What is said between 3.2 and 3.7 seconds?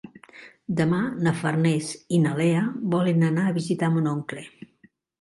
anar a